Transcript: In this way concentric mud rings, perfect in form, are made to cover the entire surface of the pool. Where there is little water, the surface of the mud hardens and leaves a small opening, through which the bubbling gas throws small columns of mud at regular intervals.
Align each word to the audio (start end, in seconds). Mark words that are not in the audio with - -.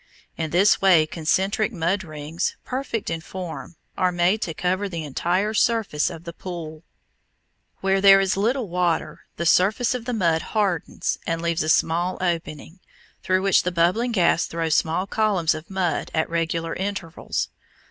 In 0.35 0.49
this 0.49 0.81
way 0.81 1.05
concentric 1.05 1.71
mud 1.71 2.03
rings, 2.03 2.55
perfect 2.65 3.11
in 3.11 3.21
form, 3.21 3.75
are 3.95 4.11
made 4.11 4.41
to 4.41 4.53
cover 4.55 4.89
the 4.89 5.03
entire 5.03 5.53
surface 5.53 6.09
of 6.09 6.23
the 6.23 6.33
pool. 6.33 6.81
Where 7.81 8.01
there 8.01 8.19
is 8.19 8.35
little 8.35 8.67
water, 8.67 9.25
the 9.37 9.45
surface 9.45 9.93
of 9.93 10.05
the 10.05 10.13
mud 10.13 10.41
hardens 10.57 11.19
and 11.27 11.39
leaves 11.39 11.61
a 11.61 11.69
small 11.69 12.17
opening, 12.19 12.79
through 13.21 13.43
which 13.43 13.61
the 13.61 13.71
bubbling 13.71 14.11
gas 14.13 14.47
throws 14.47 14.73
small 14.73 15.05
columns 15.05 15.53
of 15.53 15.69
mud 15.69 16.09
at 16.15 16.27
regular 16.31 16.73
intervals. 16.73 17.49